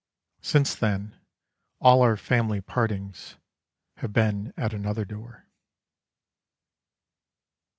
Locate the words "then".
0.73-1.15